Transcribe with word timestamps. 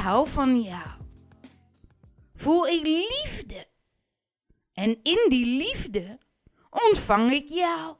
hou 0.00 0.28
van 0.28 0.60
jou. 0.60 0.88
Voel 2.34 2.66
ik 2.66 2.82
liefde. 2.82 3.68
En 4.72 5.00
in 5.02 5.26
die 5.28 5.46
liefde 5.46 6.18
ontvang 6.70 7.32
ik 7.32 7.48
jou. 7.48 7.96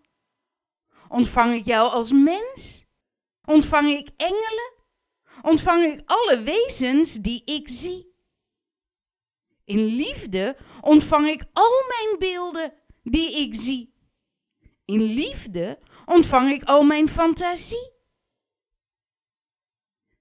Ontvang 1.09 1.55
ik 1.55 1.65
jou 1.65 1.91
als 1.91 2.13
mens? 2.13 2.85
Ontvang 3.45 3.89
ik 3.89 4.11
engelen? 4.17 4.73
Ontvang 5.43 5.87
ik 5.87 6.03
alle 6.05 6.43
wezens 6.43 7.15
die 7.15 7.43
ik 7.45 7.69
zie? 7.69 8.15
In 9.65 9.85
liefde 9.85 10.57
ontvang 10.81 11.29
ik 11.29 11.45
al 11.53 11.83
mijn 11.89 12.19
beelden 12.19 12.73
die 13.03 13.37
ik 13.37 13.55
zie. 13.55 13.95
In 14.85 15.03
liefde 15.03 15.79
ontvang 16.07 16.51
ik 16.53 16.65
al 16.65 16.83
mijn 16.83 17.09
fantasie. 17.09 17.93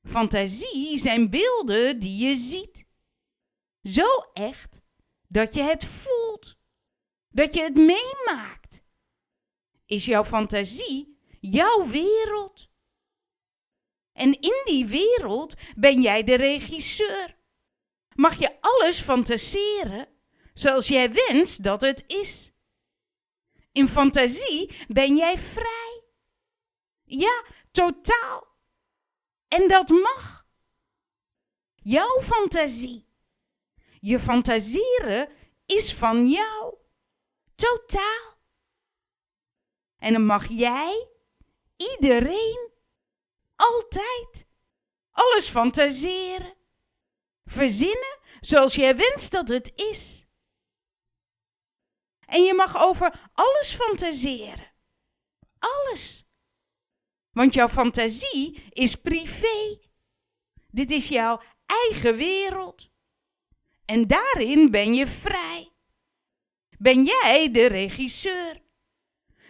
Fantasie 0.10 0.98
zijn 0.98 1.30
beelden 1.30 2.00
die 2.00 2.28
je 2.28 2.36
ziet. 2.36 2.86
Zo 3.82 4.08
echt 4.34 4.82
dat 5.28 5.54
je 5.54 5.62
het 5.62 5.86
voelt, 5.86 6.58
dat 7.30 7.54
je 7.54 7.62
het 7.62 7.76
meemaakt. 7.76 8.84
Is 9.86 10.06
jouw 10.06 10.26
fantasie 10.26 11.20
jouw 11.40 11.88
wereld? 11.88 12.70
En 14.14 14.40
in 14.40 14.62
die 14.66 14.86
wereld 14.86 15.54
ben 15.76 16.02
jij 16.02 16.24
de 16.24 16.36
regisseur. 16.36 17.38
Mag 18.16 18.40
je 18.40 18.62
alles 18.62 19.00
fantaseren 19.00 20.08
zoals 20.54 20.88
jij 20.88 21.12
wenst 21.12 21.64
dat 21.64 21.82
het 21.82 22.04
is? 22.08 22.52
In 23.72 23.88
fantasie 23.88 24.86
ben 24.88 25.16
jij 25.16 25.38
vrij. 25.38 26.04
Ja, 27.04 27.46
totaal. 27.72 28.49
En 29.50 29.68
dat 29.68 29.90
mag. 29.90 30.48
Jouw 31.76 32.22
fantasie. 32.22 33.08
Je 34.00 34.20
fantaseren 34.20 35.30
is 35.66 35.94
van 35.94 36.28
jou. 36.28 36.76
Totaal. 37.56 38.38
En 39.98 40.14
dan 40.14 40.26
mag 40.26 40.48
jij, 40.48 41.10
iedereen, 41.76 42.72
altijd, 43.56 44.48
alles 45.12 45.50
fantaseren. 45.50 46.54
Verzinnen 47.46 48.20
zoals 48.40 48.76
jij 48.76 48.96
wenst 48.96 49.32
dat 49.32 49.50
het 49.50 49.72
is. 49.76 50.26
En 52.26 52.44
je 52.44 52.54
mag 52.54 52.84
over 52.84 53.30
alles 53.34 53.74
fantaseren. 53.74 54.72
Alles. 55.60 56.29
Want 57.32 57.54
jouw 57.54 57.70
fantasie 57.70 58.64
is 58.70 58.96
privé. 58.96 59.80
Dit 60.72 60.92
is 60.92 61.08
jouw 61.08 61.42
eigen 61.66 62.16
wereld. 62.16 62.90
En 63.86 64.08
daarin 64.08 64.72
ben 64.72 64.94
je 64.94 65.08
vrij. 65.08 65.72
Ben 66.78 67.04
jij 67.04 67.50
de 67.52 67.66
regisseur. 67.66 68.62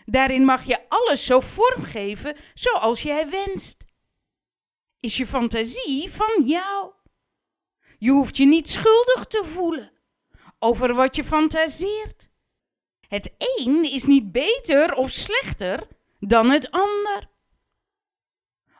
Daarin 0.05 0.45
mag 0.45 0.63
je 0.63 0.89
alles 0.89 1.25
zo 1.25 1.39
vormgeven 1.39 2.35
zoals 2.53 3.01
jij 3.01 3.29
wenst. 3.29 3.85
Is 4.99 5.17
je 5.17 5.25
fantasie 5.25 6.11
van 6.11 6.43
jou. 6.43 6.91
Je 7.97 8.11
hoeft 8.11 8.37
je 8.37 8.45
niet 8.45 8.69
schuldig 8.69 9.25
te 9.25 9.43
voelen 9.45 9.91
over 10.59 10.93
wat 10.93 11.15
je 11.15 11.23
fantaseert. 11.23 12.29
Het 13.07 13.33
een 13.37 13.91
is 13.91 14.03
niet 14.03 14.31
beter 14.31 14.95
of 14.95 15.09
slechter 15.09 15.87
dan 16.19 16.49
het 16.49 16.71
ander. 16.71 17.28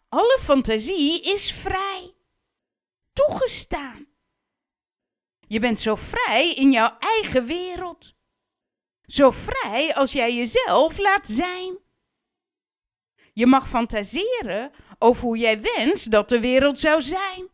Alle 0.09 0.37
fantasie 0.41 1.21
is 1.21 1.51
vrij, 1.51 2.15
toegestaan. 3.13 4.07
Je 5.47 5.59
bent 5.59 5.79
zo 5.79 5.95
vrij 5.95 6.53
in 6.53 6.71
jouw 6.71 6.97
eigen 6.99 7.45
wereld. 7.45 8.15
Zo 9.05 9.31
vrij 9.31 9.95
als 9.95 10.11
jij 10.11 10.35
jezelf 10.35 10.97
laat 10.97 11.27
zijn. 11.27 11.77
Je 13.33 13.45
mag 13.45 13.69
fantaseren 13.69 14.71
over 14.99 15.23
hoe 15.23 15.37
jij 15.37 15.61
wenst 15.61 16.11
dat 16.11 16.29
de 16.29 16.39
wereld 16.39 16.79
zou 16.79 17.01
zijn. 17.01 17.49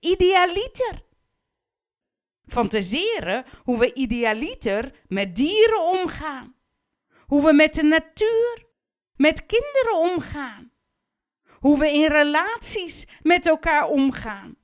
Idealiter. 0.00 1.06
Fantaseren 2.46 3.44
hoe 3.62 3.78
we 3.78 3.94
idealiter 3.94 5.04
met 5.08 5.36
dieren 5.36 5.82
omgaan. 5.82 6.56
Hoe 7.26 7.44
we 7.44 7.52
met 7.52 7.74
de 7.74 7.82
natuur, 7.82 8.66
met 9.16 9.46
kinderen 9.46 9.96
omgaan. 9.96 10.67
Hoe 11.58 11.78
we 11.78 11.92
in 11.92 12.10
relaties 12.10 13.06
met 13.22 13.46
elkaar 13.46 13.88
omgaan. 13.88 14.56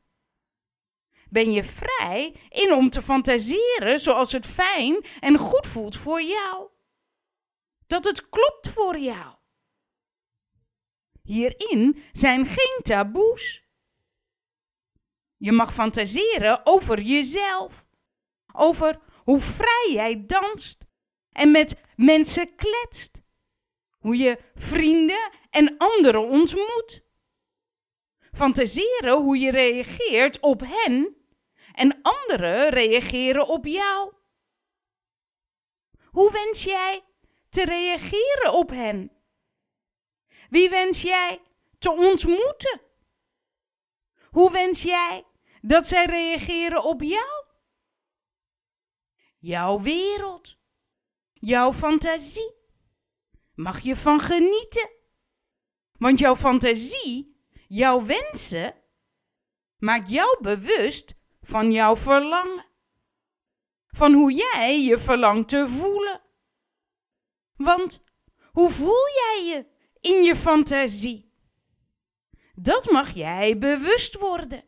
Ben 1.31 1.53
je 1.53 1.65
vrij 1.65 2.37
in 2.49 2.73
om 2.73 2.91
te 2.91 3.03
fantaseren 3.03 3.99
zoals 3.99 4.33
het 4.33 4.47
fijn 4.47 5.05
en 5.21 5.39
goed 5.39 5.67
voelt 5.67 5.97
voor 5.97 6.23
jou? 6.23 6.69
Dat 7.87 8.05
het 8.05 8.29
klopt 8.29 8.69
voor 8.69 8.99
jou. 8.99 9.35
Hierin 11.23 12.03
zijn 12.13 12.47
geen 12.47 12.81
taboes. 12.83 13.65
Je 15.37 15.53
mag 15.53 15.75
fantaseren 15.75 16.61
over 16.67 17.01
jezelf. 17.01 17.87
Over 18.53 19.01
hoe 19.25 19.41
vrij 19.41 19.91
jij 19.93 20.25
danst 20.27 20.85
en 21.33 21.51
met 21.51 21.77
mensen 21.97 22.55
kletst. 22.55 23.24
Hoe 24.05 24.17
je 24.17 24.39
vrienden 24.55 25.31
en 25.51 25.79
anderen 25.79 26.29
ontmoet. 26.29 27.05
Fantaseren 28.33 29.23
hoe 29.23 29.39
je 29.39 29.51
reageert 29.51 30.41
op 30.41 30.61
hen 30.61 31.17
en 31.73 32.03
anderen 32.03 32.69
reageren 32.69 33.49
op 33.49 33.67
jou. 33.67 34.13
Hoe 36.05 36.33
wens 36.33 36.65
jij 36.65 37.05
te 37.49 37.65
reageren 37.65 38.53
op 38.53 38.71
hen? 38.71 39.13
Wie 40.51 40.71
wens 40.71 41.03
jij 41.03 41.43
te 41.79 41.91
ontmoeten? 41.91 42.81
Hoe 44.31 44.53
wens 44.53 44.83
jij 44.83 45.25
dat 45.61 45.87
zij 45.87 46.05
reageren 46.05 46.85
op 46.85 47.03
jou? 47.03 47.45
Jouw 49.39 49.81
wereld, 49.81 50.59
jouw 51.33 51.73
fantasie. 51.73 52.54
Mag 53.55 53.81
je 53.81 53.97
van 53.97 54.21
genieten? 54.21 54.91
Want 55.99 56.19
jouw 56.19 56.37
fantasie, 56.37 57.37
jouw 57.69 58.05
wensen, 58.05 58.75
maakt 59.79 60.11
jou 60.11 60.39
bewust 60.41 61.15
van 61.41 61.73
jouw 61.73 61.97
verlangen. 61.97 62.67
Van 63.87 64.13
hoe 64.13 64.33
jij 64.33 64.83
je 64.83 64.99
verlangt 64.99 65.49
te 65.49 65.69
voelen. 65.69 66.23
Want 67.57 68.03
hoe 68.51 68.71
voel 68.71 69.09
jij 69.15 69.45
je 69.45 69.67
in 70.01 70.23
je 70.23 70.37
fantasie? 70.37 71.33
Dat 72.55 72.91
mag 72.91 73.11
jij 73.11 73.59
bewust 73.59 74.19
worden. 74.19 74.65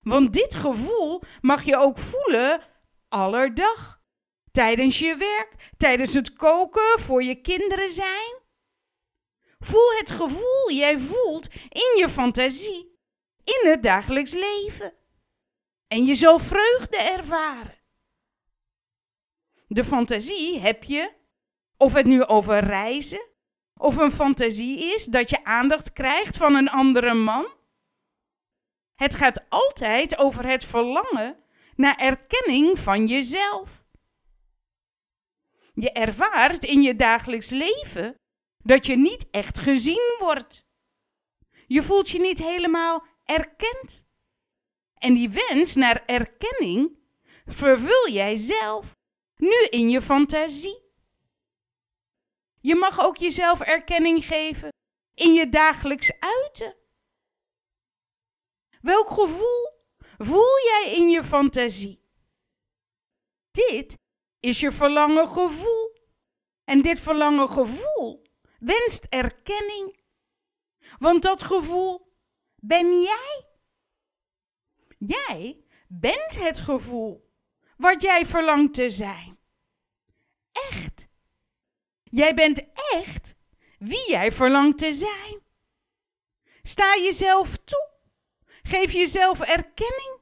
Want 0.00 0.32
dit 0.32 0.54
gevoel 0.54 1.22
mag 1.40 1.62
je 1.62 1.76
ook 1.76 1.98
voelen 1.98 2.60
allerdag. 3.08 4.02
Tijdens 4.54 4.98
je 4.98 5.16
werk, 5.16 5.70
tijdens 5.76 6.14
het 6.14 6.32
koken, 6.32 7.00
voor 7.00 7.22
je 7.22 7.40
kinderen 7.40 7.90
zijn. 7.90 8.34
Voel 9.58 9.96
het 9.98 10.10
gevoel 10.10 10.70
jij 10.70 10.98
voelt 10.98 11.48
in 11.68 11.98
je 11.98 12.08
fantasie, 12.08 12.98
in 13.44 13.70
het 13.70 13.82
dagelijks 13.82 14.32
leven. 14.32 14.94
En 15.88 16.04
je 16.04 16.14
zal 16.14 16.38
vreugde 16.38 16.96
ervaren. 16.96 17.78
De 19.66 19.84
fantasie 19.84 20.60
heb 20.60 20.84
je, 20.84 21.12
of 21.76 21.92
het 21.92 22.06
nu 22.06 22.24
over 22.24 22.58
reizen, 22.58 23.26
of 23.76 23.96
een 23.96 24.12
fantasie 24.12 24.94
is 24.94 25.04
dat 25.04 25.30
je 25.30 25.44
aandacht 25.44 25.92
krijgt 25.92 26.36
van 26.36 26.54
een 26.54 26.70
andere 26.70 27.14
man. 27.14 27.48
Het 28.94 29.14
gaat 29.14 29.44
altijd 29.48 30.18
over 30.18 30.46
het 30.46 30.64
verlangen 30.64 31.36
naar 31.76 31.96
erkenning 31.96 32.78
van 32.78 33.06
jezelf. 33.06 33.83
Je 35.74 35.92
ervaart 35.92 36.64
in 36.64 36.82
je 36.82 36.96
dagelijks 36.96 37.50
leven 37.50 38.14
dat 38.62 38.86
je 38.86 38.96
niet 38.96 39.26
echt 39.30 39.58
gezien 39.58 40.16
wordt. 40.18 40.64
Je 41.66 41.82
voelt 41.82 42.08
je 42.08 42.20
niet 42.20 42.38
helemaal 42.38 43.06
erkend. 43.24 44.04
En 44.94 45.14
die 45.14 45.30
wens 45.30 45.74
naar 45.74 46.04
erkenning 46.06 46.98
vervul 47.46 48.08
jij 48.08 48.36
zelf, 48.36 48.96
nu 49.36 49.66
in 49.70 49.90
je 49.90 50.02
fantasie. 50.02 50.82
Je 52.60 52.74
mag 52.74 53.04
ook 53.04 53.16
jezelf 53.16 53.60
erkenning 53.60 54.24
geven 54.24 54.68
in 55.14 55.32
je 55.32 55.48
dagelijks 55.48 56.12
uiten. 56.20 56.76
Welk 58.80 59.08
gevoel 59.08 59.72
voel 60.18 60.58
jij 60.64 60.94
in 60.96 61.08
je 61.08 61.24
fantasie? 61.24 62.02
Dit 63.50 63.96
is 64.44 64.60
je 64.60 64.72
verlangen 64.72 65.28
gevoel. 65.28 65.96
En 66.64 66.82
dit 66.82 67.00
verlangen 67.00 67.48
gevoel 67.48 68.26
wenst 68.58 69.06
erkenning. 69.08 70.00
Want 70.98 71.22
dat 71.22 71.42
gevoel 71.42 72.16
ben 72.56 73.00
jij. 73.02 73.46
Jij 74.98 75.64
bent 75.88 76.38
het 76.38 76.60
gevoel 76.60 77.32
wat 77.76 78.02
jij 78.02 78.26
verlangt 78.26 78.74
te 78.74 78.90
zijn. 78.90 79.38
Echt. 80.52 81.08
Jij 82.02 82.34
bent 82.34 82.72
echt 82.74 83.34
wie 83.78 84.10
jij 84.10 84.32
verlangt 84.32 84.78
te 84.78 84.94
zijn. 84.94 85.42
Sta 86.62 86.96
jezelf 86.96 87.56
toe. 87.56 87.90
Geef 88.62 88.92
jezelf 88.92 89.40
erkenning. 89.40 90.20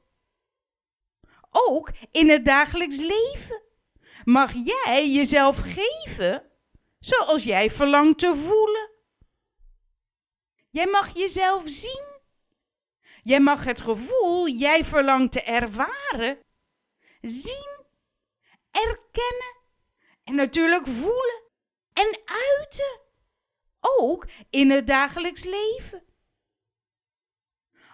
Ook 1.49 1.91
in 2.11 2.29
het 2.29 2.45
dagelijks 2.45 2.99
leven 2.99 3.62
mag 4.23 4.53
jij 4.53 5.11
jezelf 5.11 5.57
geven 5.57 6.51
zoals 6.99 7.43
jij 7.43 7.71
verlangt 7.71 8.19
te 8.19 8.35
voelen. 8.35 8.91
Jij 10.69 10.85
mag 10.85 11.13
jezelf 11.13 11.63
zien. 11.65 12.11
Jij 13.23 13.39
mag 13.39 13.63
het 13.63 13.81
gevoel 13.81 14.47
jij 14.47 14.83
verlangt 14.83 15.31
te 15.31 15.41
ervaren 15.43 16.39
zien, 17.21 17.85
erkennen 18.71 19.57
en 20.23 20.35
natuurlijk 20.35 20.87
voelen 20.87 21.43
en 21.93 22.21
uiten. 22.25 23.01
Ook 23.99 24.27
in 24.49 24.71
het 24.71 24.87
dagelijks 24.87 25.43
leven. 25.43 26.03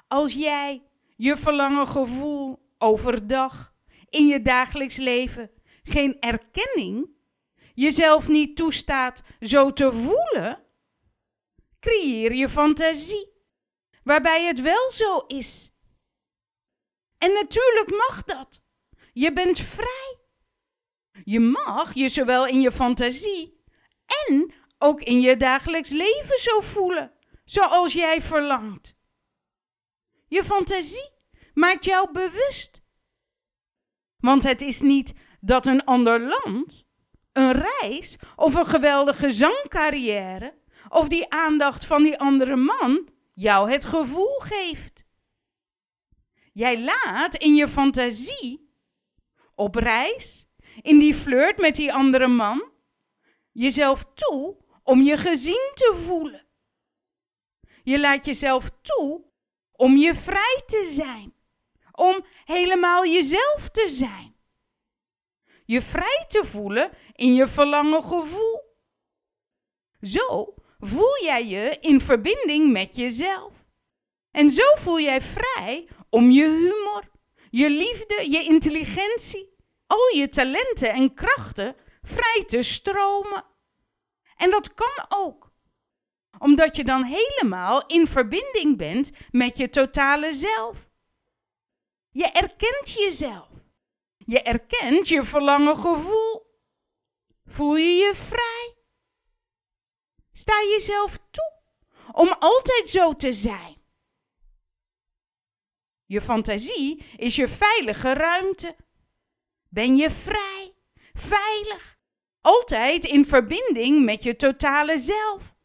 Als 0.07 0.33
jij 0.33 0.83
je 1.15 1.37
verlangen 1.37 1.87
gevoel 1.87 2.59
overdag 2.77 3.73
in 4.09 4.27
je 4.27 4.41
dagelijks 4.41 4.97
leven 4.97 5.51
geen 5.89 6.19
erkenning, 6.19 7.09
jezelf 7.73 8.27
niet 8.27 8.55
toestaat 8.55 9.21
zo 9.39 9.73
te 9.73 9.91
voelen, 9.91 10.63
creëer 11.79 12.33
je 12.33 12.49
fantasie 12.49 13.37
waarbij 14.03 14.45
het 14.45 14.61
wel 14.61 14.91
zo 14.91 15.17
is. 15.17 15.71
En 17.17 17.33
natuurlijk 17.33 17.89
mag 17.89 18.23
dat. 18.23 18.61
Je 19.13 19.33
bent 19.33 19.59
vrij. 19.59 20.19
Je 21.23 21.39
mag 21.39 21.93
je 21.93 22.09
zowel 22.09 22.47
in 22.47 22.61
je 22.61 22.71
fantasie 22.71 23.63
en 24.27 24.53
ook 24.77 25.01
in 25.01 25.21
je 25.21 25.37
dagelijks 25.37 25.89
leven 25.89 26.37
zo 26.37 26.59
voelen, 26.59 27.13
zoals 27.45 27.93
jij 27.93 28.21
verlangt. 28.21 28.95
Je 30.27 30.43
fantasie 30.43 31.11
maakt 31.53 31.85
jou 31.85 32.11
bewust. 32.11 32.81
Want 34.17 34.43
het 34.43 34.61
is 34.61 34.81
niet 34.81 35.13
dat 35.39 35.65
een 35.65 35.83
ander 35.85 36.19
land, 36.19 36.85
een 37.33 37.51
reis 37.51 38.15
of 38.35 38.55
een 38.55 38.65
geweldige 38.65 39.29
zangcarrière 39.29 40.57
of 40.89 41.07
die 41.07 41.29
aandacht 41.29 41.85
van 41.85 42.03
die 42.03 42.19
andere 42.19 42.55
man 42.55 43.09
jou 43.33 43.71
het 43.71 43.85
gevoel 43.85 44.39
geeft. 44.39 45.05
Jij 46.53 46.83
laat 46.83 47.35
in 47.35 47.55
je 47.55 47.67
fantasie 47.67 48.73
op 49.55 49.75
reis, 49.75 50.47
in 50.81 50.99
die 50.99 51.13
flirt 51.13 51.57
met 51.57 51.75
die 51.75 51.93
andere 51.93 52.27
man, 52.27 52.71
jezelf 53.51 54.03
toe 54.13 54.57
om 54.83 55.01
je 55.01 55.17
gezien 55.17 55.71
te 55.73 56.01
voelen. 56.05 56.47
Je 57.83 57.99
laat 57.99 58.25
jezelf 58.25 58.69
toe 58.81 59.25
om 59.71 59.97
je 59.97 60.15
vrij 60.15 60.63
te 60.65 60.89
zijn, 60.91 61.33
om 61.91 62.25
helemaal 62.45 63.05
jezelf 63.05 63.69
te 63.71 63.89
zijn. 63.89 64.35
Je 65.69 65.81
vrij 65.81 66.25
te 66.27 66.45
voelen 66.45 66.91
in 67.13 67.33
je 67.33 67.47
verlangen 67.47 68.03
gevoel. 68.03 68.77
Zo 70.01 70.53
voel 70.79 71.23
jij 71.23 71.47
je 71.47 71.77
in 71.79 72.01
verbinding 72.01 72.71
met 72.71 72.95
jezelf. 72.95 73.53
En 74.31 74.49
zo 74.49 74.63
voel 74.75 74.99
jij 74.99 75.21
vrij 75.21 75.89
om 76.09 76.31
je 76.31 76.43
humor, 76.43 77.11
je 77.49 77.69
liefde, 77.69 78.31
je 78.31 78.43
intelligentie, 78.43 79.55
al 79.87 80.15
je 80.15 80.29
talenten 80.29 80.89
en 80.89 81.13
krachten 81.13 81.75
vrij 82.01 82.43
te 82.45 82.61
stromen. 82.61 83.45
En 84.35 84.51
dat 84.51 84.73
kan 84.73 85.05
ook, 85.09 85.53
omdat 86.39 86.75
je 86.75 86.83
dan 86.83 87.03
helemaal 87.03 87.85
in 87.87 88.07
verbinding 88.07 88.77
bent 88.77 89.11
met 89.31 89.57
je 89.57 89.69
totale 89.69 90.33
zelf. 90.33 90.89
Je 92.11 92.25
erkent 92.25 92.91
jezelf. 92.91 93.48
Je 94.29 94.41
erkent 94.41 95.07
je 95.07 95.23
verlangen 95.23 95.77
gevoel. 95.77 96.57
Voel 97.45 97.75
je 97.75 97.95
je 97.95 98.11
vrij? 98.15 98.75
Sta 100.31 100.53
jezelf 100.61 101.17
toe 101.31 101.61
om 102.11 102.35
altijd 102.39 102.89
zo 102.89 103.15
te 103.15 103.33
zijn. 103.33 103.81
Je 106.05 106.21
fantasie 106.21 107.03
is 107.15 107.35
je 107.35 107.47
veilige 107.47 108.13
ruimte. 108.13 108.75
Ben 109.69 109.95
je 109.95 110.11
vrij, 110.11 110.73
veilig, 111.13 111.97
altijd 112.41 113.05
in 113.05 113.25
verbinding 113.25 114.05
met 114.05 114.23
je 114.23 114.35
totale 114.35 114.99
zelf. 114.99 115.55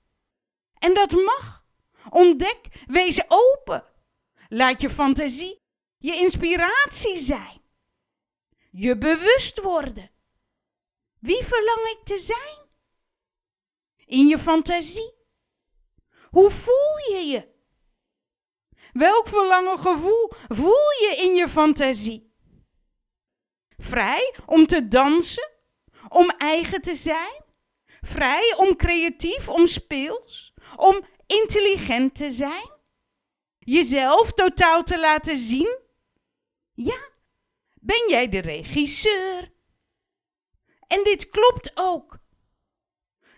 En 0.79 0.95
dat 0.95 1.11
mag. 1.13 1.65
Ontdek, 2.11 2.85
wees 2.87 3.23
open. 3.29 3.85
Laat 4.49 4.81
je 4.81 4.91
fantasie 4.91 5.63
je 5.99 6.15
inspiratie 6.15 7.19
zijn. 7.19 7.64
Je 8.77 8.99
bewust 8.99 9.61
worden. 9.61 10.11
Wie 11.19 11.45
verlang 11.45 11.97
ik 11.99 12.01
te 12.05 12.19
zijn? 12.19 12.69
In 14.07 14.27
je 14.27 14.39
fantasie. 14.39 15.15
Hoe 16.31 16.51
voel 16.51 16.99
je 17.11 17.25
je? 17.27 17.49
Welk 18.93 19.29
verlangen 19.29 19.79
gevoel 19.79 20.31
voel 20.49 20.91
je 21.01 21.15
in 21.17 21.35
je 21.35 21.49
fantasie? 21.49 22.35
Vrij 23.77 24.35
om 24.47 24.67
te 24.67 24.89
dansen, 24.89 25.51
om 26.09 26.31
eigen 26.31 26.81
te 26.81 26.95
zijn? 26.95 27.45
Vrij 28.01 28.55
om 28.57 28.77
creatief, 28.77 29.49
om 29.49 29.67
speels, 29.67 30.55
om 30.77 31.07
intelligent 31.27 32.15
te 32.15 32.31
zijn? 32.31 32.71
Jezelf 33.59 34.33
totaal 34.33 34.83
te 34.83 34.99
laten 34.99 35.37
zien? 35.37 35.79
Ja, 36.73 37.13
ben 37.85 38.09
jij 38.09 38.29
de 38.29 38.41
regisseur? 38.41 39.53
En 40.87 41.05
dit 41.05 41.29
klopt 41.29 41.71
ook. 41.75 42.19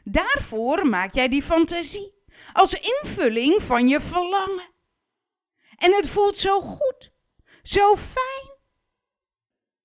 Daarvoor 0.04 0.86
maak 0.86 1.14
jij 1.14 1.28
die 1.28 1.42
fantasie 1.42 2.14
als 2.52 2.72
invulling 2.72 3.62
van 3.62 3.88
je 3.88 4.00
verlangen. 4.00 4.74
En 5.76 5.94
het 5.94 6.08
voelt 6.08 6.38
zo 6.38 6.60
goed, 6.60 7.12
zo 7.62 7.96
fijn. 7.96 8.54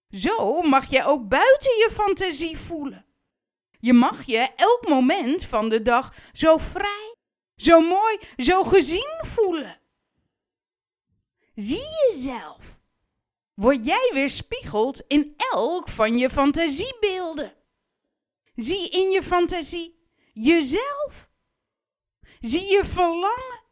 Zo 0.10 0.62
mag 0.62 0.90
je 0.90 1.04
ook 1.04 1.28
buiten 1.28 1.72
je 1.72 1.90
fantasie 1.92 2.58
voelen. 2.58 3.06
Je 3.80 3.94
mag 3.94 4.26
je 4.26 4.54
elk 4.56 4.88
moment 4.88 5.46
van 5.46 5.70
de 5.70 5.82
dag 5.82 6.14
zo 6.32 6.58
vrij, 6.58 7.16
zo 7.56 7.80
mooi, 7.80 8.20
zo 8.38 8.64
gezien 8.64 9.20
voelen. 9.22 9.82
Zie 11.54 11.88
jezelf. 12.08 12.81
Word 13.54 13.86
jij 13.86 14.12
weer 14.14 14.30
spiegeld 14.30 15.02
in 15.08 15.34
elk 15.38 15.90
van 15.90 16.18
je 16.18 16.30
fantasiebeelden. 16.30 17.54
Zie 18.56 18.90
in 18.90 19.12
je 19.12 19.24
fantasie 19.24 20.00
jezelf. 20.34 21.30
Zie 22.40 22.72
je 22.72 22.86
verlangen. 22.86 23.64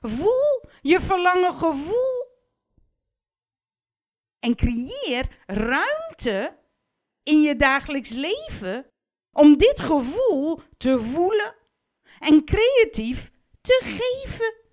Voel 0.00 0.62
je 0.80 1.00
verlangen 1.00 1.54
gevoel. 1.54 2.32
En 4.38 4.54
creëer 4.54 5.42
ruimte 5.46 6.58
in 7.22 7.42
je 7.42 7.56
dagelijks 7.56 8.10
leven 8.10 8.90
om 9.32 9.56
dit 9.56 9.80
gevoel 9.80 10.60
te 10.76 11.00
voelen 11.00 11.54
en 12.18 12.44
creatief 12.44 13.30
te 13.60 13.80
geven. 13.82 14.63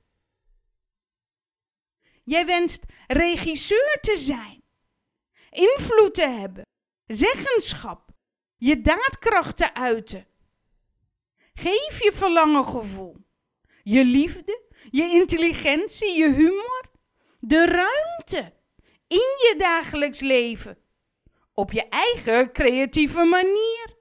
Jij 2.32 2.46
wenst 2.46 2.84
regisseur 3.08 3.98
te 4.02 4.18
zijn, 4.18 4.64
invloed 5.50 6.14
te 6.14 6.28
hebben, 6.28 6.66
zeggenschap, 7.06 8.12
je 8.58 8.82
daadkracht 8.82 9.58
te 9.58 9.74
uiten. 9.74 10.28
Geef 11.54 12.04
je 12.04 12.12
verlangen 12.14 12.66
gevoel, 12.66 13.16
je 13.84 14.06
liefde, 14.06 14.62
je 14.90 15.04
intelligentie, 15.04 16.18
je 16.18 16.34
humor, 16.34 16.92
de 17.40 17.66
ruimte 17.66 18.54
in 19.08 19.32
je 19.48 19.56
dagelijks 19.58 20.20
leven. 20.20 20.78
Op 21.54 21.72
je 21.72 21.90
eigen 21.90 22.52
creatieve 22.52 23.24
manier. 23.24 23.96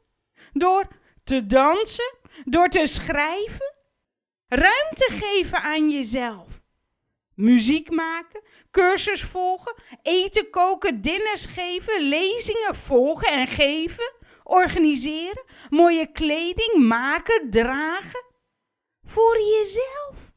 Door 0.52 0.86
te 1.24 1.46
dansen, 1.46 2.14
door 2.44 2.68
te 2.68 2.86
schrijven. 2.86 3.74
Ruimte 4.48 5.06
geven 5.10 5.62
aan 5.62 5.90
jezelf. 5.90 6.49
Muziek 7.40 7.90
maken, 7.90 8.42
cursus 8.70 9.22
volgen, 9.22 9.74
eten 10.02 10.50
koken, 10.50 11.00
dinners 11.00 11.46
geven, 11.46 12.08
lezingen 12.08 12.74
volgen 12.74 13.28
en 13.28 13.46
geven, 13.46 14.14
organiseren, 14.44 15.44
mooie 15.68 16.12
kleding 16.12 16.74
maken, 16.74 17.50
dragen. 17.50 18.24
Voor 19.04 19.38
jezelf 19.38 20.30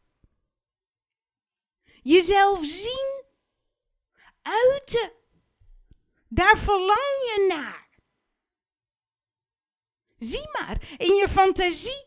jezelf 2.04 2.66
zien, 2.66 3.24
uiten. 4.42 5.12
Daar 6.28 6.58
verlang 6.58 7.22
je 7.26 7.46
naar. 7.50 7.90
Zie 10.18 10.50
maar 10.52 10.96
in 10.98 11.16
je 11.16 11.30
fantasie. 11.30 12.06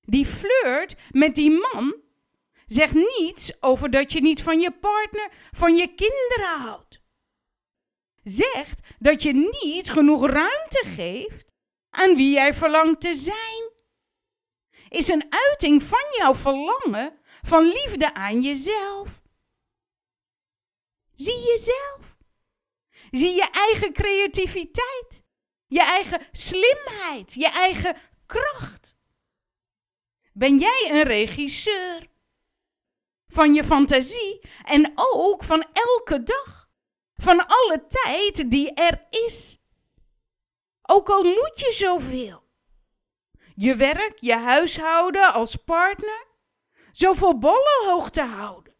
Die 0.00 0.26
flirt 0.26 0.94
met 1.10 1.34
die 1.34 1.50
man 1.50 2.02
zegt 2.70 2.94
niets 2.94 3.52
over 3.60 3.90
dat 3.90 4.12
je 4.12 4.20
niet 4.20 4.42
van 4.42 4.60
je 4.60 4.72
partner, 4.72 5.32
van 5.50 5.76
je 5.76 5.94
kinderen 5.94 6.60
houdt. 6.60 7.02
Zegt 8.22 8.80
dat 8.98 9.22
je 9.22 9.32
niet 9.32 9.90
genoeg 9.90 10.26
ruimte 10.26 10.82
geeft 10.86 11.52
aan 11.90 12.16
wie 12.16 12.32
jij 12.32 12.54
verlangt 12.54 13.00
te 13.00 13.14
zijn. 13.14 13.70
Is 14.88 15.08
een 15.08 15.26
uiting 15.28 15.82
van 15.82 16.04
jouw 16.18 16.34
verlangen 16.34 17.18
van 17.42 17.64
liefde 17.64 18.14
aan 18.14 18.40
jezelf. 18.40 19.22
Zie 21.12 21.40
jezelf. 21.40 22.16
Zie 23.10 23.34
je 23.34 23.48
eigen 23.50 23.92
creativiteit, 23.92 25.22
je 25.66 25.82
eigen 25.82 26.26
slimheid, 26.32 27.34
je 27.34 27.48
eigen 27.48 27.96
kracht. 28.26 28.96
Ben 30.32 30.58
jij 30.58 30.88
een 30.90 31.02
regisseur 31.02 32.09
van 33.32 33.54
je 33.54 33.64
fantasie 33.64 34.40
en 34.64 34.92
ook 34.96 35.44
van 35.44 35.66
elke 35.72 36.22
dag, 36.22 36.68
van 37.14 37.46
alle 37.46 37.84
tijd 37.86 38.50
die 38.50 38.74
er 38.74 39.06
is? 39.10 39.58
Ook 40.82 41.08
al 41.08 41.22
moet 41.22 41.52
je 41.54 41.72
zoveel. 41.72 42.48
Je 43.54 43.74
werk, 43.74 44.12
je 44.16 44.34
huishouden 44.34 45.32
als 45.32 45.56
partner, 45.56 46.26
zoveel 46.92 47.38
bollen 47.38 47.84
hoog 47.86 48.10
te 48.10 48.22
houden. 48.22 48.74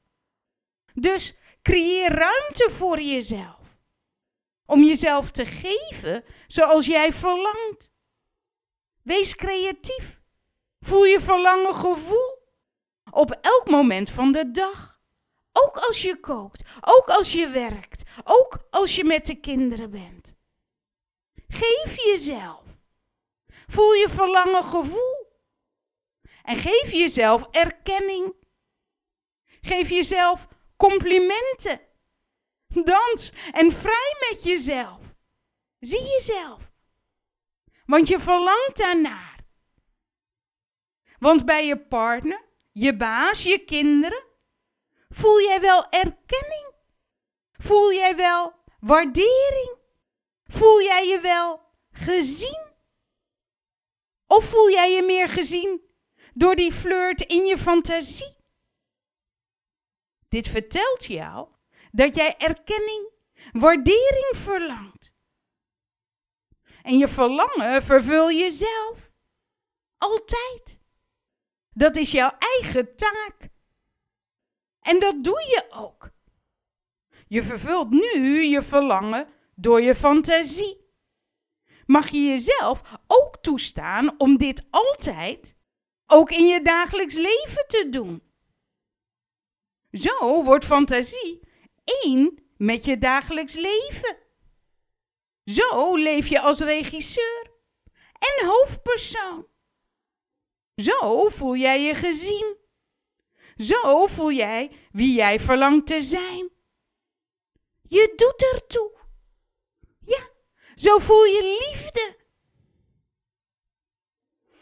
Dus 0.95 1.35
creëer 1.63 2.13
ruimte 2.13 2.69
voor 2.71 3.01
jezelf. 3.01 3.79
Om 4.67 4.85
jezelf 4.85 5.31
te 5.31 5.47
geven 5.47 6.25
zoals 6.47 6.87
jij 6.87 7.13
verlangt. 7.13 7.91
Wees 9.03 9.35
creatief. 9.35 10.21
Voel 10.81 11.05
je 11.05 11.21
verlangen 11.21 11.75
gevoel. 11.75 12.40
Op 13.11 13.31
elk 13.31 13.71
moment 13.71 14.11
van 14.11 14.33
de 14.33 14.51
dag. 14.51 14.99
Ook 15.53 15.77
als 15.77 16.03
je 16.03 16.21
kookt, 16.21 16.63
ook 16.81 17.09
als 17.09 17.33
je 17.33 17.49
werkt, 17.49 18.03
ook 18.25 18.59
als 18.71 18.97
je 18.97 19.05
met 19.05 19.27
de 19.27 19.41
kinderen 19.41 19.91
bent. 19.91 20.35
Geef 21.49 21.97
jezelf. 21.97 22.63
Voel 23.67 23.93
je 23.93 24.09
verlangen 24.09 24.65
gevoel. 24.65 25.29
En 26.43 26.57
geef 26.57 26.93
jezelf 26.93 27.47
erkenning. 27.51 28.35
Geef 29.61 29.89
jezelf 29.89 30.49
complimenten. 30.77 31.81
Dans 32.67 33.33
en 33.53 33.73
vrij 33.73 34.17
met 34.31 34.43
jezelf. 34.43 35.15
Zie 35.79 36.03
jezelf. 36.03 36.71
Want 37.87 38.09
je 38.09 38.19
verlangt 38.19 38.77
daarnaar. 38.77 39.39
Want 41.19 41.45
bij 41.45 41.67
je 41.67 41.79
partner, 41.79 42.45
je 42.73 42.97
baas, 42.97 43.43
je 43.43 43.65
kinderen, 43.65 44.25
voel 45.09 45.41
jij 45.41 45.61
wel 45.61 45.91
erkenning? 45.91 46.73
Voel 47.53 47.93
jij 47.93 48.17
wel 48.17 48.55
waardering? 48.81 49.79
Voel 50.45 50.83
jij 50.83 51.07
je 51.07 51.21
wel 51.21 51.61
gezien? 51.91 52.69
Of 54.27 54.45
voel 54.45 54.71
jij 54.71 54.93
je 54.93 55.03
meer 55.03 55.29
gezien 55.29 55.81
door 56.35 56.57
die 56.57 56.73
flirt 56.73 57.21
in 57.21 57.45
je 57.45 57.59
fantasie? 57.59 58.37
Dit 60.29 60.49
vertelt 60.49 61.05
jou 61.05 61.49
dat 61.93 62.15
jij 62.15 62.37
erkenning, 62.37 63.11
waardering 63.53 64.31
verlangt. 64.33 65.13
En 66.83 66.99
je 66.99 67.09
verlangen 67.09 67.83
vervul 67.83 68.29
je 68.29 68.51
zelf. 68.51 69.11
Altijd. 69.99 70.80
Dat 71.81 71.97
is 71.97 72.11
jouw 72.11 72.31
eigen 72.39 72.97
taak. 72.97 73.49
En 74.81 74.99
dat 74.99 75.25
doe 75.25 75.41
je 75.41 75.67
ook. 75.71 76.11
Je 77.29 77.43
vervult 77.43 77.91
nu 77.91 78.43
je 78.43 78.63
verlangen 78.63 79.29
door 79.55 79.81
je 79.81 79.95
fantasie. 79.95 80.89
Mag 81.87 82.09
je 82.09 82.19
jezelf 82.19 82.83
ook 83.07 83.37
toestaan 83.43 84.21
om 84.21 84.37
dit 84.37 84.67
altijd, 84.71 85.57
ook 86.07 86.31
in 86.31 86.47
je 86.47 86.63
dagelijks 86.63 87.15
leven 87.15 87.65
te 87.67 87.87
doen? 87.91 88.23
Zo 89.91 90.45
wordt 90.45 90.65
fantasie 90.65 91.41
één 91.85 92.53
met 92.57 92.85
je 92.85 92.99
dagelijks 92.99 93.55
leven. 93.55 94.17
Zo 95.45 95.97
leef 95.97 96.27
je 96.27 96.41
als 96.41 96.61
regisseur 96.61 97.51
en 98.19 98.47
hoofdpersoon. 98.47 99.50
Zo 100.81 101.29
voel 101.29 101.57
jij 101.57 101.83
je 101.83 101.95
gezien. 101.95 102.57
Zo 103.57 104.07
voel 104.07 104.33
jij 104.33 104.71
wie 104.93 105.15
jij 105.15 105.41
verlangt 105.41 105.87
te 105.87 106.01
zijn. 106.01 106.51
Je 107.83 108.13
doet 108.17 108.53
ertoe. 108.53 108.99
Ja, 110.01 110.31
zo 110.75 110.99
voel 110.99 111.25
je 111.25 111.69
liefde. 111.69 112.19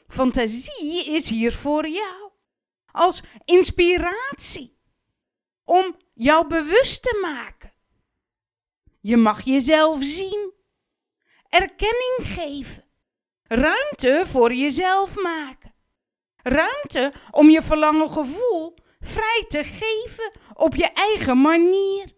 Fantasie 0.09 1.05
is 1.05 1.29
hier 1.29 1.53
voor 1.53 1.89
jou 1.89 2.31
als 2.93 3.21
inspiratie 3.45 4.79
om 5.65 5.97
jou 6.15 6.47
bewust 6.47 7.03
te 7.03 7.19
maken. 7.23 7.73
Je 9.01 9.17
mag 9.17 9.45
jezelf 9.45 10.05
zien, 10.05 10.53
erkenning 11.49 12.19
geven, 12.21 12.85
ruimte 13.43 14.23
voor 14.27 14.53
jezelf 14.55 15.17
maken, 15.23 15.68
ruimte 16.43 17.13
om 17.31 17.51
je 17.51 17.63
verlangen 17.63 18.11
gevoel 18.11 18.75
vrij 19.01 19.45
te 19.49 19.65
geven 19.65 20.33
op 20.55 20.75
je 20.75 20.93
eigen 20.93 21.41
manier. 21.41 22.17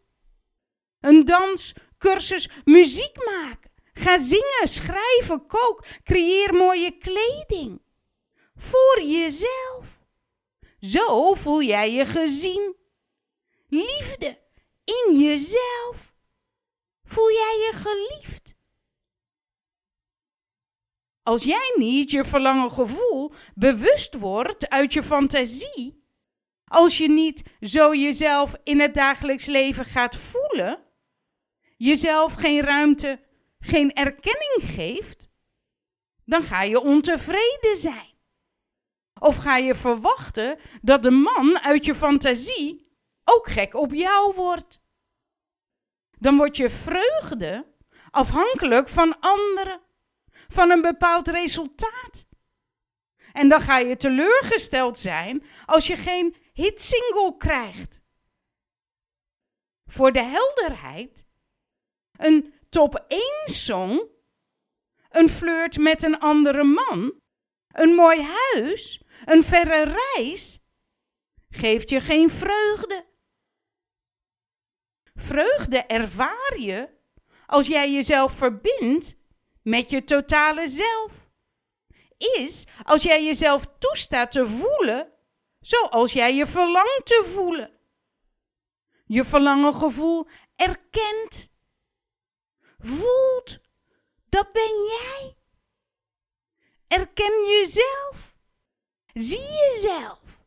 Een 1.01 1.25
dans, 1.25 1.73
cursus, 1.99 2.49
muziek 2.65 3.17
maken. 3.25 3.71
Ga 3.93 4.19
zingen, 4.19 4.69
schrijven, 4.69 5.47
kook, 5.47 5.85
creëer 6.05 6.55
mooie 6.55 6.99
kleding. 6.99 7.83
Voor 8.57 9.03
jezelf. 9.03 9.99
Zo 10.81 11.35
voel 11.35 11.63
jij 11.63 11.93
je 11.93 12.07
gezien 12.07 12.77
liefde 13.69 14.39
in 14.85 15.19
jezelf. 15.19 16.13
Voel 17.05 17.31
jij 17.31 17.57
je 17.57 17.73
geliefd? 17.75 18.40
Als 21.31 21.43
jij 21.43 21.75
niet 21.77 22.11
je 22.11 22.25
verlangen 22.25 22.71
gevoel 22.71 23.33
bewust 23.55 24.15
wordt 24.15 24.69
uit 24.69 24.93
je 24.93 25.03
fantasie, 25.03 26.05
als 26.65 26.99
je 26.99 27.09
niet 27.09 27.43
zo 27.61 27.95
jezelf 27.95 28.55
in 28.65 28.81
het 28.81 28.95
dagelijks 28.95 29.47
leven 29.47 29.85
gaat 29.85 30.17
voelen, 30.17 30.83
jezelf 31.77 32.33
geen 32.33 32.61
ruimte, 32.61 33.21
geen 33.59 33.93
erkenning 33.93 34.61
geeft, 34.61 35.29
dan 36.25 36.43
ga 36.43 36.63
je 36.63 36.81
ontevreden 36.81 37.77
zijn. 37.77 38.15
Of 39.21 39.37
ga 39.37 39.57
je 39.57 39.75
verwachten 39.75 40.59
dat 40.83 41.03
de 41.03 41.11
man 41.11 41.61
uit 41.61 41.85
je 41.85 41.95
fantasie 41.95 42.93
ook 43.25 43.49
gek 43.49 43.75
op 43.75 43.95
jou 43.95 44.35
wordt. 44.35 44.81
Dan 46.19 46.37
wordt 46.37 46.57
je 46.57 46.71
vreugde 46.71 47.67
afhankelijk 48.11 48.89
van 48.89 49.21
anderen, 49.21 49.81
van 50.51 50.71
een 50.71 50.83
bepaald 50.83 51.29
resultaat. 51.29 52.27
En 53.33 53.49
dan 53.49 53.61
ga 53.61 53.79
je 53.79 53.97
teleurgesteld 53.97 54.99
zijn 54.99 55.45
als 55.67 55.87
je 55.87 55.97
geen 55.97 56.37
hitsingle 56.53 57.35
krijgt. 57.39 58.01
Voor 59.87 60.13
de 60.13 60.23
helderheid, 60.23 61.27
een 62.13 62.55
top 62.69 63.05
1 63.09 63.21
song, 63.45 64.09
een 65.09 65.29
flirt 65.29 65.79
met 65.79 66.03
een 66.03 66.19
andere 66.19 66.65
man, 66.65 67.21
een 67.69 67.95
mooi 67.95 68.23
huis, 68.23 69.03
een 69.25 69.45
verre 69.45 69.99
reis, 70.15 70.61
geeft 71.49 71.91
je 71.91 72.01
geen 72.01 72.31
vreugde. 72.31 73.09
Vreugde 75.15 75.79
ervaar 75.79 76.59
je 76.59 76.99
als 77.47 77.67
jij 77.67 77.93
jezelf 77.93 78.33
verbindt 78.33 79.20
met 79.71 79.91
je 79.91 80.05
totale 80.05 80.69
zelf. 80.69 81.13
Is 82.19 82.65
als 82.83 83.03
jij 83.03 83.25
jezelf 83.25 83.67
toestaat 83.79 84.33
te 84.33 84.47
voelen 84.47 85.13
zoals 85.61 86.13
jij 86.13 86.35
je 86.35 86.47
verlangt 86.47 87.07
te 87.07 87.25
voelen. 87.35 87.79
Je 89.07 89.25
verlangengevoel 89.25 90.27
erkent, 90.57 91.53
voelt, 92.79 93.61
dat 94.29 94.53
ben 94.53 94.83
jij. 94.83 95.35
Erken 96.87 97.47
jezelf. 97.47 98.35
Zie 99.13 99.51
jezelf. 99.53 100.43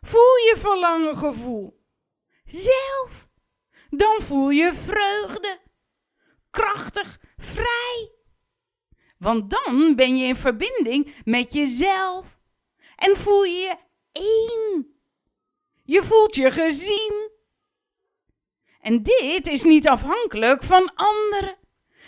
Voel 0.00 0.36
je 0.36 0.54
verlangengevoel 0.56 1.84
zelf. 2.44 3.28
dan 3.90 4.22
voel 4.22 4.50
je 4.50 4.74
vreugde. 4.74 5.65
Krachtig, 6.56 7.20
vrij. 7.36 8.12
Want 9.18 9.50
dan 9.50 9.94
ben 9.94 10.16
je 10.16 10.26
in 10.26 10.36
verbinding 10.36 11.14
met 11.24 11.52
jezelf 11.52 12.38
en 12.96 13.16
voel 13.16 13.44
je 13.44 13.58
je 13.60 13.76
één. 14.12 15.00
Je 15.82 16.02
voelt 16.02 16.34
je 16.34 16.50
gezien. 16.50 17.30
En 18.80 19.02
dit 19.02 19.46
is 19.46 19.62
niet 19.62 19.88
afhankelijk 19.88 20.62
van 20.62 20.92
anderen. 20.94 21.58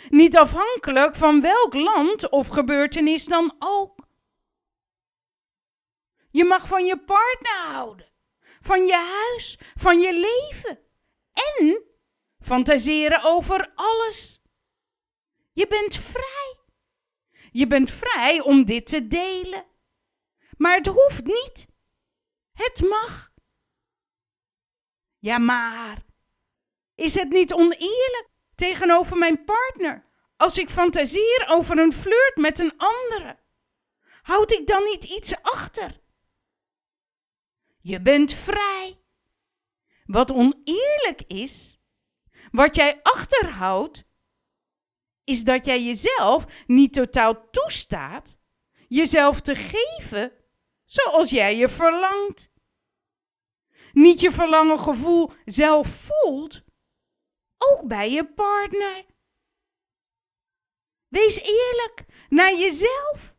Niet 0.09 0.37
afhankelijk 0.37 1.15
van 1.15 1.41
welk 1.41 1.73
land 1.73 2.29
of 2.29 2.47
gebeurtenis 2.47 3.25
dan 3.25 3.55
ook. 3.59 4.07
Je 6.31 6.45
mag 6.45 6.67
van 6.67 6.85
je 6.85 7.03
partner 7.03 7.73
houden, 7.73 8.11
van 8.61 8.85
je 8.85 8.95
huis, 8.95 9.59
van 9.75 9.99
je 9.99 10.13
leven 10.13 10.79
en 11.33 11.87
fantaseren 12.39 13.23
over 13.23 13.71
alles. 13.75 14.38
Je 15.59 15.67
bent 15.67 15.95
vrij. 15.95 16.57
Je 17.51 17.67
bent 17.67 17.91
vrij 17.91 18.41
om 18.41 18.65
dit 18.65 18.87
te 18.87 19.07
delen. 19.07 19.65
Maar 20.57 20.75
het 20.75 20.87
hoeft 20.87 21.23
niet. 21.25 21.67
Het 22.53 22.81
mag. 22.81 23.33
Ja, 25.17 25.37
maar 25.37 26.05
is 26.95 27.15
het 27.15 27.29
niet 27.29 27.53
oneerlijk 27.53 28.29
tegenover 28.55 29.17
mijn 29.17 29.43
partner 29.43 30.05
als 30.37 30.57
ik 30.57 30.69
fantaseer 30.69 31.45
over 31.47 31.77
een 31.77 31.93
flirt 31.93 32.35
met 32.35 32.59
een 32.59 32.73
andere? 32.77 33.39
Houd 34.21 34.51
ik 34.51 34.67
dan 34.67 34.83
niet 34.83 35.03
iets 35.03 35.35
achter? 35.41 36.01
Je 37.81 38.01
bent 38.01 38.33
vrij. 38.33 39.01
Wat 40.05 40.31
oneerlijk 40.31 41.21
is, 41.27 41.79
wat 42.51 42.75
jij 42.75 42.99
achterhoudt, 43.03 44.07
is 45.29 45.43
dat 45.43 45.65
jij 45.65 45.83
jezelf 45.83 46.45
niet 46.67 46.93
totaal 46.93 47.49
toestaat 47.49 48.37
jezelf 48.87 49.41
te 49.41 49.55
geven 49.55 50.33
zoals 50.83 51.29
jij 51.29 51.55
je 51.55 51.69
verlangt. 51.69 52.49
Niet 53.93 54.19
je 54.19 54.31
verlangen 54.31 54.79
gevoel 54.79 55.31
zelf 55.45 55.87
voelt, 55.87 56.61
ook 57.57 57.87
bij 57.87 58.11
je 58.11 58.33
partner. 58.33 59.05
Wees 61.07 61.39
eerlijk 61.39 62.05
naar 62.29 62.53
jezelf. 62.53 63.35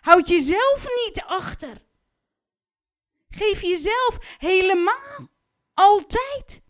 Houd 0.00 0.28
jezelf 0.28 0.86
niet 1.06 1.22
achter. 1.26 1.86
Geef 3.28 3.62
jezelf 3.62 4.36
helemaal, 4.38 5.28
altijd, 5.74 6.62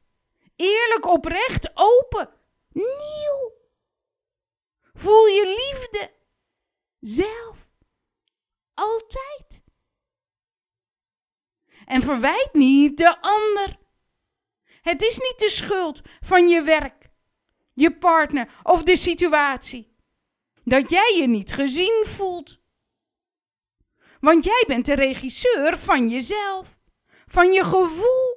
eerlijk, 0.56 1.06
oprecht, 1.06 1.70
open, 1.74 2.30
nieuw. 2.72 3.57
Voel 4.98 5.26
je 5.26 5.46
liefde 5.46 6.12
zelf, 7.00 7.68
altijd. 8.74 9.62
En 11.86 12.02
verwijt 12.02 12.50
niet 12.52 12.96
de 12.96 13.20
ander. 13.20 13.78
Het 14.82 15.02
is 15.02 15.18
niet 15.18 15.34
de 15.36 15.50
schuld 15.50 16.00
van 16.20 16.48
je 16.48 16.62
werk, 16.62 17.10
je 17.72 17.98
partner 17.98 18.58
of 18.62 18.82
de 18.82 18.96
situatie 18.96 19.96
dat 20.64 20.90
jij 20.90 21.14
je 21.16 21.26
niet 21.26 21.52
gezien 21.52 22.04
voelt. 22.06 22.60
Want 24.20 24.44
jij 24.44 24.64
bent 24.66 24.86
de 24.86 24.94
regisseur 24.94 25.78
van 25.78 26.08
jezelf, 26.08 26.78
van 27.26 27.52
je 27.52 27.64
gevoel, 27.64 28.36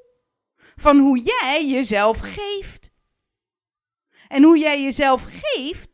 van 0.55 0.97
hoe 0.97 1.19
jij 1.19 1.67
jezelf 1.67 2.19
geeft. 2.19 2.91
En 4.27 4.43
hoe 4.43 4.57
jij 4.57 4.81
jezelf 4.83 5.23
geeft, 5.29 5.90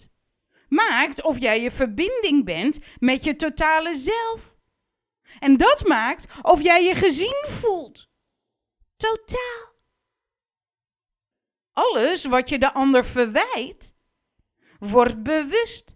maakt 0.69 1.21
of 1.21 1.39
jij 1.39 1.61
je 1.61 1.71
verbinding 1.71 2.45
bent 2.45 2.79
met 2.99 3.23
je 3.23 3.35
totale 3.35 3.95
zelf. 3.95 4.55
En 5.39 5.57
dat 5.57 5.87
maakt 5.87 6.25
of 6.41 6.61
jij 6.61 6.83
je 6.83 6.95
gezien 6.95 7.45
voelt. 7.47 8.09
Totaal. 8.97 9.75
Alles 11.71 12.25
wat 12.25 12.49
je 12.49 12.59
de 12.59 12.73
ander 12.73 13.05
verwijt, 13.05 13.93
wordt 14.79 15.23
bewust. 15.23 15.95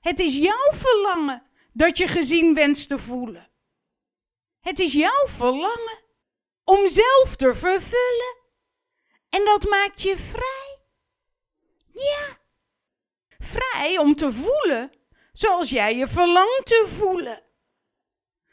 Het 0.00 0.20
is 0.20 0.36
jouw 0.36 0.72
verlangen 0.72 1.42
dat 1.72 1.98
je 1.98 2.08
gezien 2.08 2.54
wenst 2.54 2.88
te 2.88 2.98
voelen. 2.98 3.50
Het 4.60 4.78
is 4.78 4.92
jouw 4.92 5.26
verlangen 5.26 6.04
om 6.64 6.88
zelf 6.88 7.36
te 7.36 7.54
vervullen. 7.54 8.36
En 9.28 9.44
dat 9.44 9.68
maakt 9.68 10.02
je 10.02 10.16
vrij. 10.16 10.78
Ja, 11.92 12.38
vrij 13.46 13.98
om 13.98 14.14
te 14.14 14.32
voelen 14.32 14.90
zoals 15.32 15.70
jij 15.70 15.96
je 15.96 16.08
verlangt 16.08 16.66
te 16.66 16.84
voelen. 16.86 17.42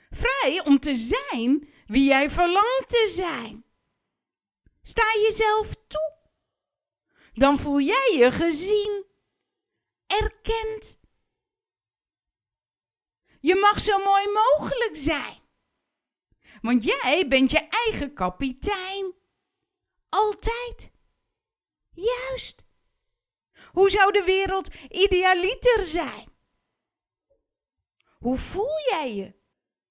Vrij 0.10 0.62
om 0.66 0.80
te 0.80 0.96
zijn 0.96 1.70
wie 1.86 2.04
jij 2.04 2.30
verlangt 2.30 2.90
te 2.90 3.12
zijn. 3.16 3.66
Sta 4.82 5.04
jezelf 5.22 5.76
toe. 5.88 6.18
Dan 7.34 7.60
voel 7.60 7.80
jij 7.80 8.16
je 8.18 8.32
gezien, 8.32 9.06
erkend. 10.08 11.00
Je 13.40 13.56
mag 13.56 13.82
zo 13.82 13.98
mooi 13.98 14.28
mogelijk 14.28 14.96
zijn. 14.96 15.42
Want 16.62 16.84
jij 16.84 17.28
bent 17.28 17.52
je 17.52 17.68
eigen 17.70 18.14
kapitein. 18.14 19.14
Altijd. 20.10 20.92
Juist. 21.90 22.66
Hoe 23.74 23.90
zou 23.90 24.12
de 24.12 24.24
wereld 24.24 24.68
idealiter 24.90 25.84
zijn? 25.84 26.32
Hoe 28.18 28.38
voel 28.38 28.80
jij 28.90 29.16
je 29.16 29.36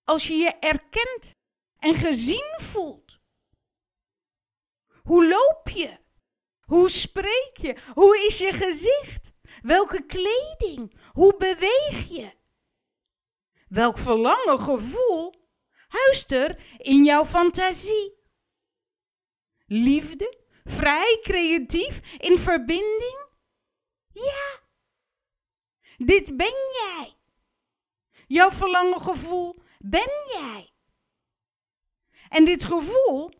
als 0.04 0.26
je 0.26 0.34
je 0.34 0.50
erkent 0.50 1.36
en 1.78 1.94
gezien 1.94 2.54
voelt? 2.56 3.20
Hoe 5.02 5.28
loop 5.28 5.68
je? 5.68 5.98
Hoe 6.64 6.88
spreek 6.90 7.52
je? 7.52 7.76
Hoe 7.94 8.26
is 8.26 8.38
je 8.38 8.52
gezicht? 8.52 9.32
Welke 9.62 10.06
kleding? 10.06 10.98
Hoe 11.10 11.36
beweeg 11.36 12.08
je? 12.08 12.32
Welk 13.68 13.98
verlangen 13.98 14.58
gevoel 14.58 15.34
huist 15.88 16.32
er 16.32 16.62
in 16.78 17.04
jouw 17.04 17.24
fantasie? 17.24 18.20
Liefde, 19.66 20.38
vrij, 20.64 21.18
creatief, 21.22 22.16
in 22.18 22.38
verbinding? 22.38 23.21
Ja, 24.12 24.60
dit 25.96 26.36
ben 26.36 26.54
jij. 26.72 27.16
Jouw 28.26 28.50
verlangen 28.50 29.00
gevoel 29.00 29.62
ben 29.78 30.10
jij. 30.28 30.72
En 32.28 32.44
dit 32.44 32.64
gevoel, 32.64 33.32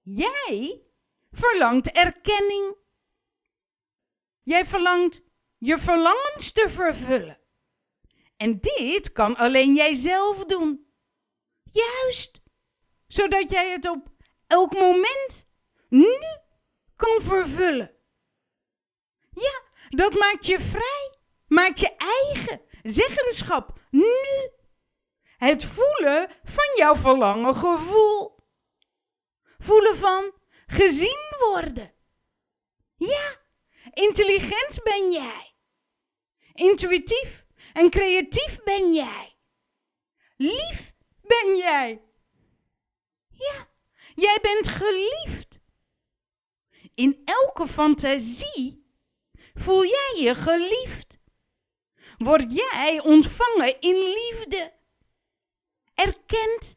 jij, 0.00 0.82
verlangt 1.30 1.90
erkenning. 1.90 2.76
Jij 4.42 4.66
verlangt 4.66 5.20
je 5.58 5.78
verlangens 5.78 6.52
te 6.52 6.68
vervullen. 6.68 7.40
En 8.36 8.60
dit 8.60 9.12
kan 9.12 9.36
alleen 9.36 9.74
jijzelf 9.74 10.44
doen. 10.44 10.92
Juist, 11.62 12.40
zodat 13.06 13.50
jij 13.50 13.70
het 13.70 13.88
op 13.88 14.08
elk 14.46 14.72
moment, 14.72 15.46
nu, 15.88 16.12
kan 16.96 17.22
vervullen. 17.22 17.96
Ja, 19.30 19.62
dat 19.88 20.14
maakt 20.14 20.46
je 20.46 20.60
vrij, 20.60 21.18
maakt 21.46 21.80
je 21.80 21.96
eigen 21.96 22.60
zeggenschap 22.82 23.80
nu. 23.90 24.14
Het 25.36 25.64
voelen 25.64 26.30
van 26.44 26.74
jouw 26.76 26.96
verlangen 26.96 27.54
gevoel. 27.54 28.36
Voelen 29.58 29.96
van 29.96 30.32
gezien 30.66 31.36
worden. 31.38 31.94
Ja, 32.96 33.36
intelligent 33.92 34.82
ben 34.82 35.10
jij. 35.10 35.54
Intuïtief 36.52 37.46
en 37.72 37.90
creatief 37.90 38.62
ben 38.64 38.92
jij. 38.92 39.36
Lief 40.36 40.92
ben 41.20 41.56
jij. 41.56 42.02
Ja, 43.28 43.68
jij 44.14 44.38
bent 44.42 44.68
geliefd. 44.68 45.58
In 46.94 47.22
elke 47.24 47.66
fantasie 47.66 48.77
voel 49.58 49.84
jij 49.84 50.14
je 50.16 50.34
geliefd. 50.34 51.18
Word 52.18 52.52
jij 52.52 53.00
ontvangen 53.04 53.80
in 53.80 53.96
liefde. 53.96 54.72
Erkend, 55.94 56.76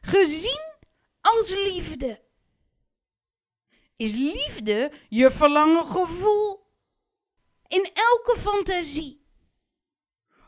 gezien 0.00 0.74
als 1.20 1.54
liefde. 1.54 2.22
Is 3.96 4.14
liefde 4.14 4.92
je 5.08 5.30
verlangen 5.30 5.84
gevoel? 5.84 6.66
In 7.66 7.90
elke 7.92 8.36
fantasie 8.38 9.24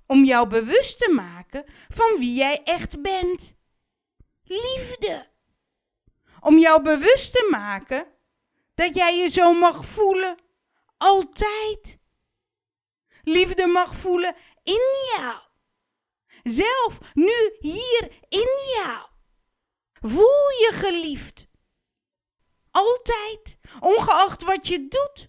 om 0.07 0.25
jou 0.25 0.49
bewust 0.49 0.99
te 0.99 1.13
maken 1.15 1.65
van 1.89 2.19
wie 2.19 2.35
jij 2.35 2.63
echt 2.65 3.03
bent. 3.03 3.55
Liefde. 4.43 5.27
Om 6.41 6.59
jou 6.59 6.83
bewust 6.83 7.33
te 7.33 7.49
maken 7.51 8.07
Dat 8.75 8.95
jij 8.95 9.17
je 9.17 9.29
zo 9.29 9.53
mag 9.53 9.87
voelen. 9.87 10.37
Altijd. 10.97 11.99
Liefde 13.23 13.67
mag 13.67 13.97
voelen 13.97 14.37
in 14.63 14.83
jou. 15.17 15.41
Zelf, 16.43 16.99
nu, 17.15 17.57
hier, 17.59 18.11
in 18.29 18.49
jou. 18.75 19.09
Voel 20.01 20.49
je 20.49 20.71
geliefd. 20.73 21.47
Altijd, 22.71 23.59
ongeacht 23.81 24.43
wat 24.43 24.69
je 24.69 24.89
doet. 24.89 25.29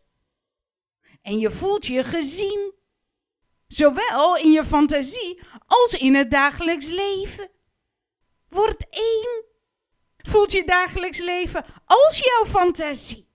En 1.21 1.39
je 1.39 1.51
voelt 1.51 1.85
je 1.85 2.03
gezien. 2.03 2.73
Zowel 3.67 4.37
in 4.37 4.51
je 4.51 4.65
fantasie 4.65 5.41
als 5.67 5.93
in 5.93 6.15
het 6.15 6.31
dagelijks 6.31 6.87
leven. 6.89 7.51
Word 8.49 8.89
één. 8.89 9.45
Voelt 10.17 10.51
je 10.51 10.63
dagelijks 10.63 11.19
leven 11.19 11.65
als 11.85 12.17
jouw 12.17 12.45
fantasie. 12.45 13.29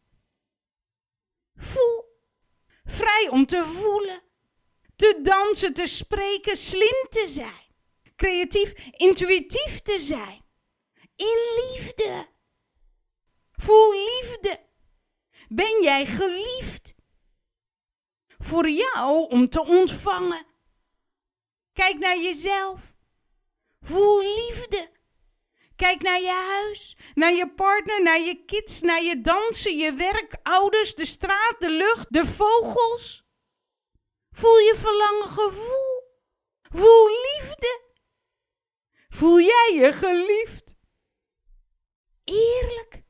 Voel. 1.57 2.12
Vrij 2.93 3.29
om 3.31 3.47
te 3.47 3.65
voelen. 3.65 4.23
Te 4.97 5.19
dansen, 5.23 5.75
te 5.75 5.87
spreken, 5.87 6.57
slim 6.57 7.07
te 7.11 7.25
zijn. 7.29 7.67
Creatief, 8.17 8.73
intuïtief 8.91 9.81
te 9.81 9.99
zijn. 9.99 10.45
In 11.17 11.39
liefde. 11.57 12.27
Voel 13.53 13.93
liefde. 13.93 14.61
Ben 15.49 15.83
jij 15.83 16.07
geliefd? 16.07 16.95
Voor 18.39 18.69
jou 18.69 19.29
om 19.31 19.49
te 19.49 19.65
ontvangen. 19.67 20.47
Kijk 21.73 21.99
naar 21.99 22.19
jezelf. 22.19 22.95
Voel 23.81 24.21
liefde. 24.21 24.91
Kijk 25.77 26.03
naar 26.03 26.21
je 26.21 26.47
huis, 26.49 26.97
naar 27.15 27.33
je 27.33 27.55
partner, 27.55 28.03
naar 28.03 28.21
je 28.21 28.45
kids, 28.45 28.81
naar 28.81 29.03
je 29.03 29.21
dansen, 29.21 29.77
je 29.77 29.93
werk, 29.93 30.37
ouders, 30.43 30.95
de 30.95 31.07
straat, 31.07 31.55
de 31.59 31.71
lucht, 31.71 32.07
de 32.13 32.27
vogels. 32.27 33.25
Voel 34.31 34.59
je 34.59 34.75
verlangen 34.77 35.29
gevoel. 35.29 36.03
Voel 36.75 37.09
liefde. 37.09 37.83
Voel 39.09 39.41
jij 39.41 39.73
je 39.75 39.93
geliefd? 39.93 40.75
Eerlijk. 42.25 43.03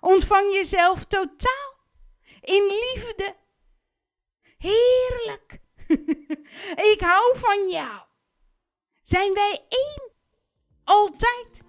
Ontvang 0.00 0.52
jezelf 0.52 1.04
totaal 1.04 1.74
in 2.40 2.66
liefde. 2.66 3.36
Heerlijk. 4.56 5.62
Ik 6.92 7.00
hou 7.00 7.38
van 7.38 7.68
jou. 7.68 8.06
Zijn 9.02 9.34
wij 9.34 9.66
één? 9.68 10.13
Altijd 10.84 11.62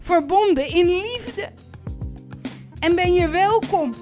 verbonden 0.00 0.66
in 0.66 0.86
liefde. 0.86 1.52
En 2.80 2.94
ben 2.94 3.14
je 3.14 3.28
welkom 3.28 3.94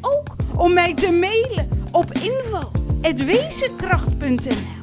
ook 0.00 0.36
om 0.56 0.72
mij 0.72 0.94
te 0.94 1.10
mailen 1.10 1.68
op 1.92 2.12
info.wezenkracht.nl. 2.12 4.80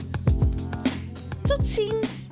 Tot 1.44 1.65
ziens. 1.65 2.29